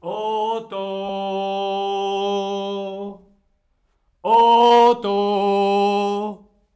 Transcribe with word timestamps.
Otto. 0.00 0.78
Otto. 4.20 5.08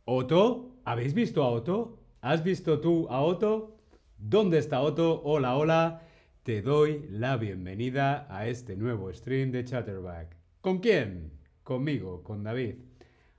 ¿Otto? 0.05 0.81
¿Habéis 0.85 1.15
visto 1.15 1.45
a 1.45 1.51
Otto? 1.51 2.01
¿Has 2.21 2.43
visto 2.43 2.81
tú 2.81 3.07
a 3.09 3.21
Otto? 3.21 3.77
¿Dónde 4.19 4.59
está 4.59 4.81
Otto? 4.81 5.23
Hola, 5.25 5.57
hola. 5.57 6.03
Te 6.43 6.63
doy 6.63 7.07
la 7.11 7.37
bienvenida 7.37 8.27
a 8.29 8.49
este 8.49 8.75
nuevo 8.75 9.13
stream 9.13 9.53
de 9.53 9.65
Chatterback. 9.65 10.37
¿Con 10.61 10.81
quién? 10.81 11.31
Conmigo, 11.63 12.25
con 12.25 12.43
David. 12.43 12.75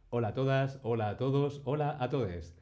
Hola 0.10 0.30
a 0.30 0.34
todas, 0.34 0.80
hola 0.84 1.10
a 1.10 1.18
todos, 1.18 1.62
hola 1.66 1.98
a 2.00 2.10
todos. 2.10 2.56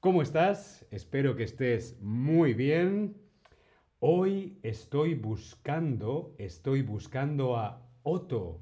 ¿Cómo 0.00 0.20
estás? 0.20 0.84
Espero 0.90 1.36
que 1.36 1.44
estés 1.44 1.98
muy 2.02 2.52
bien. 2.52 3.29
Hoy 4.02 4.56
estoy 4.62 5.12
buscando, 5.12 6.34
estoy 6.38 6.80
buscando 6.80 7.58
a 7.58 7.82
Otto. 8.02 8.58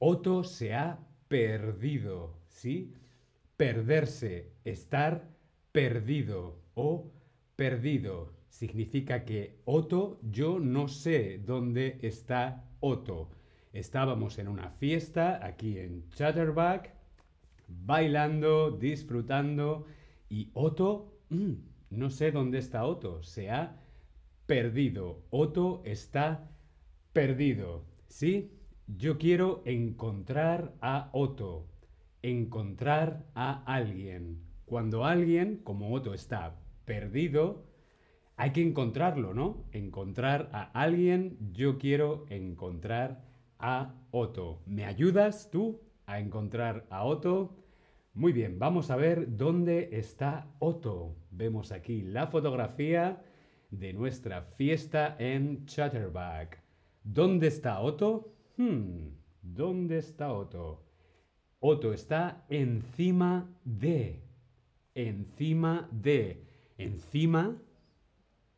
Otto 0.00 0.42
se 0.42 0.74
ha 0.74 0.98
perdido, 1.28 2.40
¿sí? 2.48 2.92
Perderse, 3.56 4.50
estar 4.64 5.28
perdido 5.70 6.58
o 6.74 7.08
perdido. 7.54 8.32
Significa 8.48 9.24
que 9.24 9.60
Otto, 9.64 10.18
yo 10.28 10.58
no 10.58 10.88
sé 10.88 11.38
dónde 11.38 12.00
está 12.02 12.64
Otto. 12.80 13.30
Estábamos 13.72 14.40
en 14.40 14.48
una 14.48 14.70
fiesta 14.70 15.38
aquí 15.46 15.78
en 15.78 16.08
Chatterback, 16.08 16.92
bailando, 17.68 18.72
disfrutando, 18.72 19.86
y 20.28 20.50
Otto, 20.52 21.12
mm, 21.28 21.52
no 21.90 22.10
sé 22.10 22.32
dónde 22.32 22.58
está 22.58 22.84
Otto, 22.84 23.22
se 23.22 23.50
ha 23.50 23.83
perdido. 24.46 25.24
Otto 25.30 25.82
está 25.84 26.50
perdido. 27.12 27.84
¿Sí? 28.06 28.52
Yo 28.86 29.18
quiero 29.18 29.62
encontrar 29.64 30.74
a 30.80 31.10
Otto. 31.12 31.68
Encontrar 32.22 33.26
a 33.34 33.62
alguien. 33.64 34.42
Cuando 34.64 35.04
alguien, 35.04 35.60
como 35.62 35.92
Otto, 35.92 36.14
está 36.14 36.58
perdido, 36.84 37.66
hay 38.36 38.50
que 38.50 38.62
encontrarlo, 38.62 39.34
¿no? 39.34 39.64
Encontrar 39.72 40.50
a 40.52 40.62
alguien. 40.62 41.38
Yo 41.52 41.78
quiero 41.78 42.26
encontrar 42.28 43.24
a 43.58 43.94
Otto. 44.10 44.62
¿Me 44.66 44.84
ayudas 44.84 45.50
tú 45.50 45.80
a 46.06 46.18
encontrar 46.18 46.86
a 46.90 47.04
Otto? 47.04 47.56
Muy 48.12 48.32
bien, 48.32 48.58
vamos 48.58 48.90
a 48.90 48.96
ver 48.96 49.36
dónde 49.36 49.90
está 49.92 50.54
Otto. 50.58 51.16
Vemos 51.30 51.72
aquí 51.72 52.02
la 52.02 52.26
fotografía 52.28 53.22
de 53.70 53.92
nuestra 53.92 54.42
fiesta 54.42 55.16
en 55.18 55.66
Chatterback. 55.66 56.60
¿Dónde 57.02 57.48
está 57.48 57.80
Otto? 57.80 58.32
Hmm, 58.56 59.08
¿dónde 59.42 59.98
está 59.98 60.32
Otto? 60.32 60.84
Otto 61.60 61.92
está 61.92 62.44
encima 62.48 63.50
de. 63.64 64.22
Encima 64.94 65.88
de. 65.90 66.44
Encima 66.78 67.56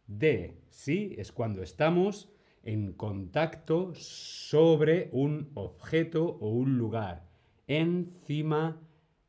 de. 0.06 0.60
Sí, 0.70 1.14
es 1.18 1.32
cuando 1.32 1.62
estamos 1.62 2.28
en 2.62 2.92
contacto 2.92 3.94
sobre 3.94 5.08
un 5.12 5.50
objeto 5.54 6.36
o 6.40 6.50
un 6.50 6.78
lugar. 6.78 7.28
Encima 7.66 8.80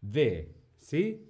de. 0.01 0.55
¿Sí? 0.75 1.29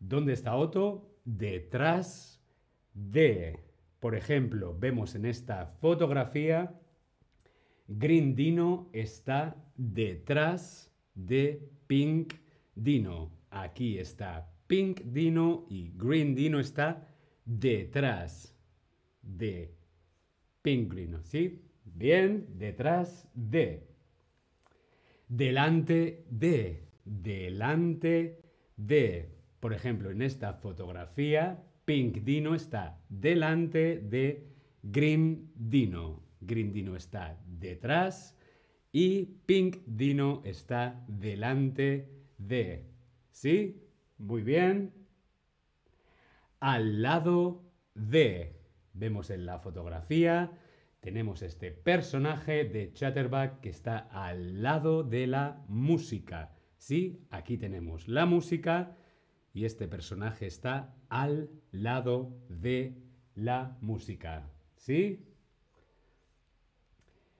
¿Dónde 0.00 0.32
está 0.32 0.56
Otto? 0.56 1.08
Detrás 1.24 2.37
de, 2.98 3.60
por 4.00 4.14
ejemplo, 4.14 4.76
vemos 4.78 5.14
en 5.14 5.24
esta 5.24 5.66
fotografía, 5.66 6.74
Green 7.86 8.34
Dino 8.34 8.90
está 8.92 9.56
detrás 9.76 10.92
de 11.14 11.70
Pink 11.86 12.34
Dino. 12.74 13.30
Aquí 13.50 13.98
está 13.98 14.50
Pink 14.66 15.00
Dino 15.02 15.64
y 15.70 15.92
Green 15.96 16.34
Dino 16.34 16.60
está 16.60 17.08
detrás 17.44 18.54
de 19.22 19.74
Pink 20.62 20.92
Dino, 20.92 21.22
¿sí? 21.22 21.62
Bien, 21.84 22.46
detrás 22.58 23.28
de. 23.32 23.86
Delante 25.28 26.26
de. 26.30 26.84
Delante 27.04 28.42
de. 28.76 29.30
Por 29.60 29.72
ejemplo, 29.72 30.10
en 30.10 30.20
esta 30.20 30.52
fotografía 30.54 31.64
Pink 31.88 32.16
Dino 32.18 32.54
está 32.54 33.00
delante 33.08 33.98
de 34.00 34.46
Green 34.82 35.50
Dino. 35.54 36.22
Green 36.38 36.70
Dino 36.70 36.96
está 36.96 37.40
detrás 37.46 38.36
y 38.92 39.24
Pink 39.46 39.78
Dino 39.86 40.42
está 40.44 41.02
delante 41.08 42.12
de. 42.36 42.84
¿Sí? 43.30 43.82
Muy 44.18 44.42
bien. 44.42 44.92
Al 46.60 47.00
lado 47.00 47.64
de. 47.94 48.60
Vemos 48.92 49.30
en 49.30 49.46
la 49.46 49.58
fotografía, 49.58 50.52
tenemos 51.00 51.40
este 51.40 51.70
personaje 51.70 52.66
de 52.66 52.92
Chatterback 52.92 53.60
que 53.60 53.70
está 53.70 53.96
al 54.12 54.60
lado 54.60 55.04
de 55.04 55.26
la 55.26 55.64
música. 55.68 56.54
¿Sí? 56.76 57.26
Aquí 57.30 57.56
tenemos 57.56 58.08
la 58.08 58.26
música 58.26 58.94
y 59.58 59.64
este 59.64 59.88
personaje 59.88 60.46
está 60.46 60.94
al 61.08 61.50
lado 61.72 62.32
de 62.48 62.96
la 63.34 63.76
música. 63.80 64.48
¿Sí? 64.76 65.26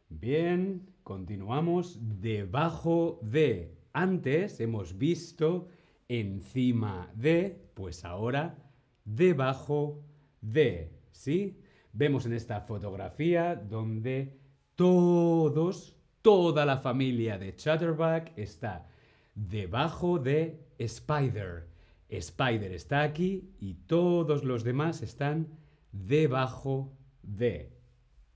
Bien, 0.09 0.85
continuamos 1.05 2.01
debajo 2.21 3.21
de. 3.23 3.73
Antes 3.93 4.59
hemos 4.59 4.99
visto 4.99 5.69
encima 6.09 7.09
de, 7.15 7.71
pues 7.75 8.05
ahora 8.05 8.59
debajo 9.05 10.03
de. 10.41 10.91
¿Sí? 11.13 11.61
Vemos 11.93 12.27
en 12.27 12.33
esta 12.33 12.63
fotografía 12.63 13.55
donde 13.55 14.41
todos, 14.75 15.97
toda 16.21 16.67
la 16.67 16.79
familia 16.79 17.39
de 17.39 17.55
Chatterback 17.55 18.33
está 18.37 18.89
debajo 19.37 20.19
de 20.19 20.67
Spider. 20.79 21.78
Spider 22.09 22.73
está 22.73 23.03
aquí 23.03 23.51
y 23.61 23.75
todos 23.75 24.45
los 24.45 24.65
demás 24.65 25.03
están 25.03 25.49
debajo 25.93 26.97
de. 27.23 27.73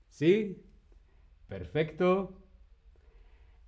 ¿Sí? 0.09 0.63
Perfecto. 1.47 2.39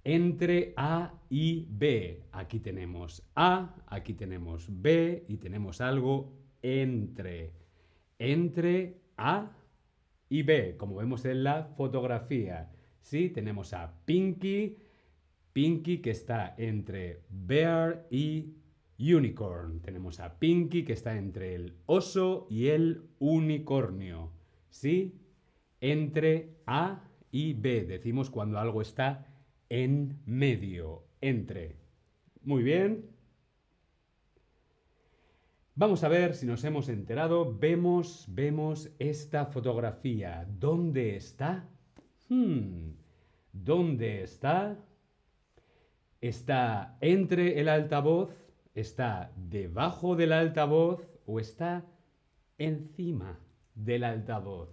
Entre 0.04 0.74
A 0.78 1.14
y 1.30 1.66
B. 1.70 2.24
Aquí 2.32 2.60
tenemos 2.60 3.24
A, 3.36 3.76
aquí 3.88 4.14
tenemos 4.14 4.68
B 4.70 5.26
y 5.28 5.38
tenemos 5.38 5.82
algo 5.82 6.32
entre. 6.62 7.54
Entre 8.20 9.02
A 9.18 9.52
y 10.30 10.44
B, 10.44 10.78
como 10.78 10.98
vemos 10.98 11.26
en 11.26 11.44
la 11.44 11.64
fotografía. 11.76 12.72
¿Sí? 13.02 13.30
Tenemos 13.30 13.74
a 13.74 13.94
Pinky, 14.06 14.78
Pinky 15.54 16.00
que 16.00 16.12
está 16.12 16.54
entre 16.58 17.24
Bear 17.30 18.06
y 18.12 18.54
unicorn. 19.00 19.82
Tenemos 19.82 20.20
a 20.20 20.40
Pinky 20.40 20.84
que 20.84 20.94
está 20.94 21.18
entre 21.18 21.56
el 21.56 21.74
oso 21.86 22.48
y 22.50 22.68
el 22.68 23.04
unicornio. 23.20 24.32
¿Sí? 24.70 25.20
Entre 25.82 26.58
A 26.66 27.04
y 27.32 27.54
B. 27.54 27.86
Decimos 27.86 28.30
cuando 28.30 28.60
algo 28.60 28.82
está 28.82 29.28
en 29.70 30.22
medio, 30.26 31.04
entre. 31.22 31.76
Muy 32.44 32.64
bien. 32.64 33.10
Vamos 35.76 36.06
a 36.06 36.08
ver 36.08 36.36
si 36.36 36.46
nos 36.46 36.64
hemos 36.64 36.88
enterado. 36.88 37.58
Vemos, 37.58 38.26
vemos 38.30 38.92
esta 38.98 39.46
fotografía. 39.48 40.48
¿Dónde 40.60 41.18
está? 41.18 41.68
Hmm. 42.30 42.92
¿Dónde 43.52 44.24
está? 44.24 44.78
Está 46.22 46.98
entre 47.02 47.60
el 47.60 47.68
altavoz 47.68 48.45
¿Está 48.76 49.32
debajo 49.38 50.18
del 50.18 50.34
altavoz 50.34 51.08
o 51.26 51.40
está 51.40 51.86
encima 52.58 53.40
del 53.74 54.04
altavoz? 54.04 54.70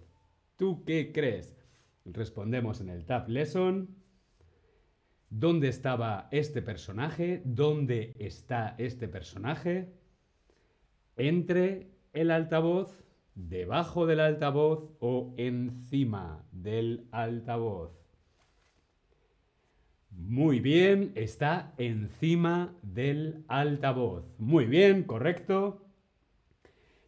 ¿Tú 0.57 0.83
qué 0.83 1.13
crees? 1.13 1.55
Respondemos 2.03 2.81
en 2.81 2.89
el 2.89 3.05
Tab 3.05 3.29
Lesson. 3.29 3.95
¿Dónde 5.29 5.69
estaba 5.69 6.27
este 6.31 6.61
personaje? 6.61 7.41
¿Dónde 7.45 8.13
está 8.19 8.75
este 8.77 9.07
personaje? 9.07 9.93
Entre 11.15 11.89
el 12.11 12.29
altavoz, 12.29 13.05
debajo 13.35 14.05
del 14.05 14.19
altavoz 14.19 14.91
o 14.99 15.33
encima 15.37 16.45
del 16.51 17.07
altavoz. 17.11 18.02
Muy 20.15 20.59
bien, 20.59 21.11
está 21.15 21.73
encima 21.77 22.73
del 22.81 23.43
altavoz. 23.47 24.25
Muy 24.37 24.65
bien, 24.65 25.03
correcto. 25.03 25.85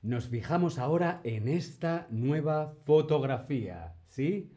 Nos 0.02 0.28
fijamos 0.28 0.80
ahora 0.80 1.22
en 1.24 1.48
esta 1.48 2.08
nueva 2.10 2.76
fotografía, 2.86 3.96
¿sí? 4.08 4.52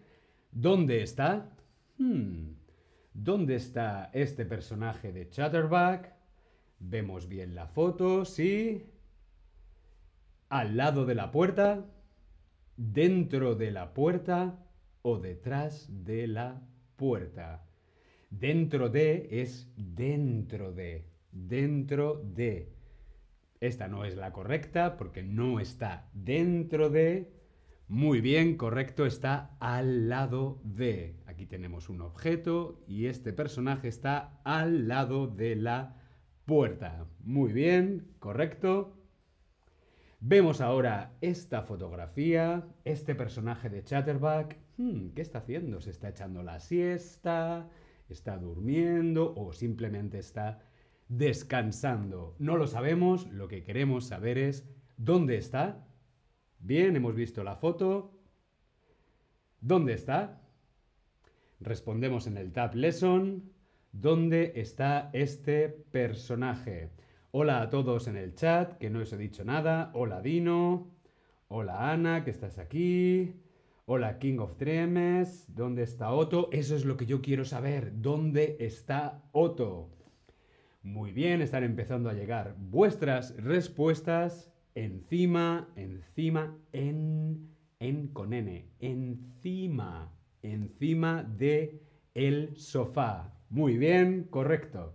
¿Dónde 0.50 1.02
está? 1.02 1.50
Hmm. 1.98 2.54
¿Dónde 3.12 3.56
está 3.56 4.10
este 4.12 4.44
personaje 4.44 5.12
de 5.12 5.28
Chatterback? 5.28 6.14
Vemos 6.78 7.28
bien 7.28 7.54
la 7.54 7.66
foto, 7.66 8.24
¿sí? 8.24 8.90
¿Al 10.48 10.76
lado 10.76 11.04
de 11.04 11.14
la 11.14 11.30
puerta? 11.30 11.84
¿Dentro 12.76 13.54
de 13.54 13.70
la 13.70 13.92
puerta? 13.92 14.64
¿O 15.02 15.18
detrás 15.18 15.88
de 16.04 16.26
la 16.26 16.62
puerta? 16.96 17.68
Dentro 18.30 18.90
de 18.90 19.28
es 19.42 19.72
dentro 19.76 20.72
de. 20.72 21.06
Dentro 21.32 22.22
de. 22.22 22.72
Esta 23.60 23.88
no 23.88 24.04
es 24.04 24.16
la 24.16 24.32
correcta 24.32 24.96
porque 24.96 25.22
no 25.22 25.60
está 25.60 26.08
dentro 26.12 26.90
de. 26.90 27.32
Muy 27.88 28.20
bien, 28.20 28.58
correcto, 28.58 29.06
está 29.06 29.56
al 29.60 30.10
lado 30.10 30.60
de. 30.62 31.16
Aquí 31.26 31.46
tenemos 31.46 31.88
un 31.88 32.02
objeto 32.02 32.84
y 32.86 33.06
este 33.06 33.32
personaje 33.32 33.88
está 33.88 34.40
al 34.44 34.88
lado 34.88 35.26
de 35.26 35.56
la 35.56 35.96
puerta. 36.44 37.06
Muy 37.20 37.52
bien, 37.52 38.14
correcto. 38.19 38.94
Vemos 40.20 40.60
ahora 40.60 41.16
esta 41.20 41.62
fotografía, 41.62 42.66
este 42.84 43.14
personaje 43.14 43.70
de 43.70 43.84
Chatterback. 43.84 44.58
Hmm, 44.76 45.10
¿Qué 45.10 45.22
está 45.22 45.38
haciendo? 45.38 45.81
¿Se 45.81 45.90
está 45.90 46.10
echando 46.10 46.42
la 46.42 46.60
siesta? 46.60 47.70
¿Está 48.08 48.38
durmiendo? 48.38 49.34
¿O 49.37 49.52
simplemente 49.52 50.19
está 50.19 50.60
descansando. 51.08 52.37
No 52.38 52.56
lo 52.56 52.66
sabemos, 52.66 53.26
lo 53.32 53.49
que 53.49 53.64
queremos 53.64 54.06
saber 54.06 54.38
es 54.38 54.69
dónde 54.96 55.37
está. 55.37 55.87
Bien, 56.60 56.96
hemos 56.96 57.14
visto 57.14 57.43
la 57.43 57.56
foto. 57.56 58.12
¿Dónde 59.60 59.94
está? 59.94 60.43
Respondemos 61.60 62.26
en 62.26 62.37
el 62.37 62.52
Tab 62.52 62.75
Lesson. 62.75 63.50
¿Dónde 63.93 64.52
está 64.56 65.10
este 65.12 65.69
personaje? 65.69 66.90
Hola 67.31 67.62
a 67.62 67.70
todos 67.70 68.06
en 68.06 68.16
el 68.16 68.34
chat, 68.34 68.76
que 68.78 68.90
no 68.90 69.00
os 69.00 69.12
he 69.12 69.16
dicho 69.16 69.44
nada. 69.44 69.90
Hola 69.94 70.20
Dino. 70.20 70.90
Hola 71.49 71.90
Ana, 71.90 72.22
que 72.25 72.31
estás 72.31 72.58
aquí. 72.58 73.34
Hola 73.90 74.19
King 74.19 74.37
of 74.40 74.58
Dreams. 74.58 75.46
¿Dónde 75.49 75.82
está 75.82 76.12
Otto? 76.12 76.50
Eso 76.52 76.76
es 76.76 76.85
lo 76.85 76.99
que 76.99 77.06
yo 77.06 77.23
quiero 77.23 77.46
saber. 77.46 78.02
¿Dónde 78.02 78.58
está 78.61 79.23
Otto? 79.32 79.88
Muy 80.82 81.11
bien, 81.12 81.40
están 81.40 81.64
empezando 81.64 82.11
a 82.11 82.12
llegar 82.12 82.55
vuestras 82.58 83.35
respuestas 83.38 84.52
encima, 84.75 85.70
encima, 85.75 86.55
en, 86.75 87.49
en 87.81 88.08
con 88.08 88.35
N, 88.35 88.69
encima, 88.79 90.12
encima 90.43 91.23
de 91.23 91.81
el 92.12 92.58
sofá. 92.58 93.32
Muy 93.49 93.79
bien, 93.79 94.25
correcto. 94.25 94.93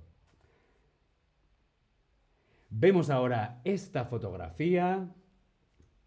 Vemos 2.70 3.10
ahora 3.10 3.60
esta 3.64 4.06
fotografía. 4.06 5.10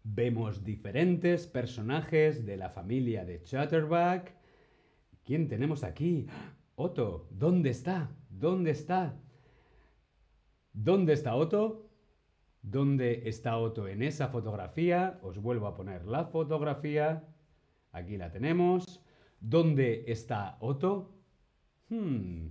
Vemos 0.09 0.63
diferentes 0.63 1.47
personajes 1.47 2.45
de 2.45 2.55
la 2.55 2.69
familia 2.69 3.25
de 3.25 3.43
Chatterback. 3.43 4.33
¿Quién 5.25 5.49
tenemos 5.49 5.83
aquí? 5.83 6.27
Otto, 6.75 7.27
¿dónde 7.29 7.71
está? 7.71 8.09
¿Dónde 8.29 8.71
está? 8.71 9.19
¿Dónde 10.71 11.11
está 11.11 11.35
Otto? 11.35 11.89
¿Dónde 12.61 13.23
está 13.25 13.57
Otto 13.57 13.89
en 13.89 14.01
esa 14.01 14.29
fotografía? 14.29 15.19
Os 15.23 15.39
vuelvo 15.39 15.67
a 15.67 15.75
poner 15.75 16.05
la 16.05 16.23
fotografía. 16.23 17.27
Aquí 17.91 18.15
la 18.15 18.31
tenemos. 18.31 19.03
¿Dónde 19.41 20.05
está 20.07 20.57
Otto? 20.61 21.11
Hmm. 21.89 22.47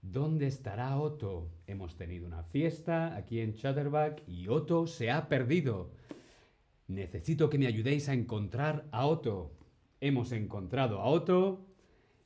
¿Dónde 0.00 0.46
estará 0.46 0.98
Otto? 0.98 1.50
Hemos 1.66 1.96
tenido 1.96 2.26
una 2.26 2.44
fiesta 2.44 3.14
aquí 3.14 3.40
en 3.40 3.54
Chatterback 3.54 4.22
y 4.26 4.48
Otto 4.48 4.86
se 4.86 5.10
ha 5.10 5.28
perdido. 5.28 5.90
Necesito 6.88 7.50
que 7.50 7.58
me 7.58 7.66
ayudéis 7.66 8.08
a 8.08 8.14
encontrar 8.14 8.86
a 8.92 9.06
Otto. 9.06 9.52
Hemos 10.00 10.32
encontrado 10.32 11.00
a 11.00 11.06
Otto. 11.06 11.66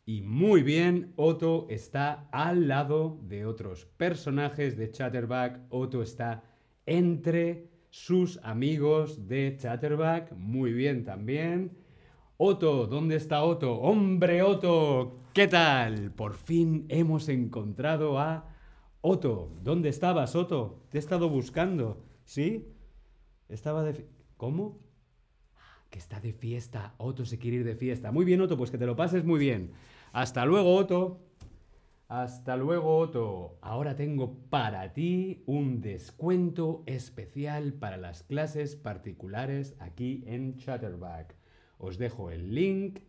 Y 0.05 0.23
muy 0.23 0.63
bien, 0.63 1.13
Otto 1.17 1.67
está 1.71 2.29
al 2.33 2.69
lado 2.69 3.19
de 3.23 3.47
otros 3.47 3.87
personajes 3.97 4.77
de 4.77 4.91
Chatterback. 4.91 5.61
Otto 5.71 6.03
está 6.03 6.43
entre 6.85 7.71
sus 7.91 8.39
amigos 8.43 9.29
de 9.29 9.57
Chatterback. 9.57 10.33
Muy 10.37 10.73
bien 10.73 11.05
también. 11.05 11.77
Otto, 12.37 12.87
¿dónde 12.87 13.17
está 13.17 13.45
Otto? 13.45 13.75
Hombre, 13.75 14.43
Otto, 14.43 15.21
¿qué 15.33 15.47
tal? 15.47 16.11
Por 16.13 16.35
fin 16.35 16.87
hemos 16.89 17.29
encontrado 17.29 18.19
a 18.19 18.49
Otto. 19.01 19.53
¿Dónde 19.63 19.89
estabas, 19.91 20.35
Otto? 20.35 20.83
Te 20.91 20.99
he 20.99 21.01
estado 21.01 21.29
buscando. 21.29 22.03
¿Sí? 22.25 22.75
Estaba 23.49 23.83
de... 23.85 24.20
¿Cómo? 24.41 24.79
Que 25.91 25.99
está 25.99 26.19
de 26.19 26.33
fiesta. 26.33 26.95
Otto 26.97 27.27
se 27.27 27.39
quiere 27.39 27.59
ir 27.59 27.65
de 27.65 27.77
fiesta. 27.77 28.11
Muy 28.11 28.25
bien, 28.25 28.41
Otto, 28.41 28.57
pues 28.57 28.71
que 28.71 28.79
te 28.79 28.87
lo 28.87 28.97
pases 28.97 29.23
muy 29.23 29.39
bien. 29.39 29.73
Hasta 30.15 30.47
luego, 30.47 30.77
Otto. 30.77 31.21
Hasta 32.09 32.57
luego, 32.57 32.97
Otto. 32.97 33.59
Ahora 33.61 33.97
tengo 33.97 34.39
para 34.49 34.95
ti 34.95 35.43
un 35.45 35.83
descuento 35.83 36.83
especial 36.87 37.75
para 37.75 37.99
las 37.99 38.23
clases 38.23 38.77
particulares 38.77 39.77
aquí 39.79 40.25
en 40.27 40.57
Chatterback. 40.57 41.37
Os 41.77 41.99
dejo 41.99 42.31
el 42.31 42.55
link 42.55 43.01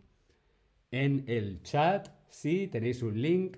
en 0.92 1.24
el 1.28 1.62
chat. 1.64 2.10
Sí, 2.28 2.68
tenéis 2.68 3.04
un 3.04 3.22
link 3.22 3.56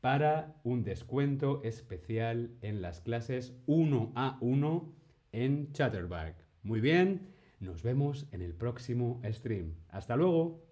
para 0.00 0.56
un 0.64 0.82
descuento 0.82 1.62
especial 1.62 2.50
en 2.62 2.82
las 2.82 3.00
clases 3.00 3.54
1 3.66 4.10
a 4.16 4.38
1 4.40 4.92
en 5.30 5.72
Chatterback. 5.72 6.41
Muy 6.62 6.80
bien, 6.80 7.34
nos 7.58 7.82
vemos 7.82 8.26
en 8.30 8.40
el 8.40 8.54
próximo 8.54 9.20
stream. 9.24 9.74
Hasta 9.88 10.14
luego. 10.14 10.71